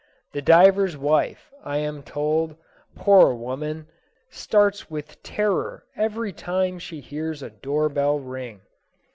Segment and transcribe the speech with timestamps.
[0.31, 2.55] The diver's wife, I am told
[2.95, 3.85] poor woman!
[4.31, 8.61] starts with terror every time she hears a door bell ring.